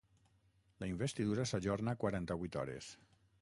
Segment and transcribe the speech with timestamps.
[0.83, 2.91] La investidura s’ajorna quaranta-vuit hores.